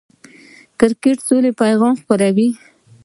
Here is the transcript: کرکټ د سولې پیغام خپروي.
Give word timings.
کرکټ 0.79 1.17
د 1.21 1.25
سولې 1.27 1.51
پیغام 1.61 1.93
خپروي. 2.01 2.49